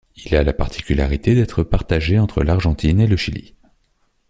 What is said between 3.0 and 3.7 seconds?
et le Chili.